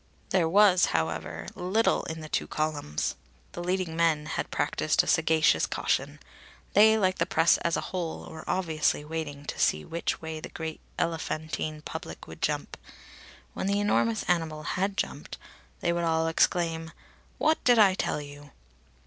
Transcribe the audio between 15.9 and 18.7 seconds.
would all exclaim: "What did I tell you?"